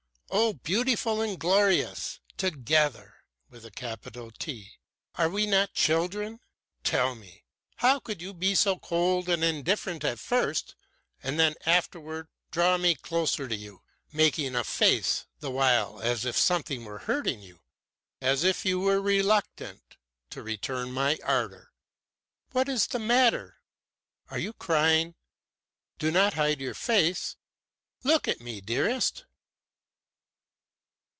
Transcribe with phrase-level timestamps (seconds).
[0.33, 3.15] Oh, beautiful and glorious Together!
[3.51, 6.39] Are we not children?
[6.85, 7.43] Tell me!
[7.75, 10.73] How could you be so cold and indifferent at first,
[11.21, 13.81] and then afterward draw me closer to you,
[14.13, 17.59] making a face the while as if something were hurting you,
[18.21, 19.97] as if you were reluctant
[20.29, 21.73] to return my ardor?
[22.53, 23.59] What is the matter?
[24.29, 25.15] Are you crying?
[25.99, 27.35] Do not hide your face!
[28.03, 29.25] Look at me, dearest!"